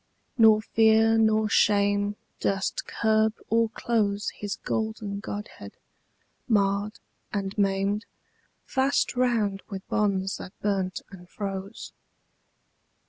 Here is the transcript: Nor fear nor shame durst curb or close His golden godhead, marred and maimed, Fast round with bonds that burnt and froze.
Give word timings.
Nor 0.35 0.63
fear 0.63 1.15
nor 1.15 1.47
shame 1.47 2.15
durst 2.39 2.87
curb 2.87 3.35
or 3.51 3.69
close 3.69 4.31
His 4.31 4.55
golden 4.63 5.19
godhead, 5.19 5.73
marred 6.47 6.97
and 7.31 7.55
maimed, 7.55 8.07
Fast 8.65 9.15
round 9.15 9.61
with 9.69 9.87
bonds 9.89 10.37
that 10.37 10.59
burnt 10.59 11.01
and 11.11 11.29
froze. 11.29 11.91